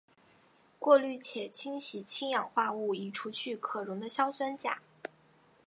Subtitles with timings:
[0.79, 4.79] 过滤且清洗氢氧化物以除去可溶的硝酸钾。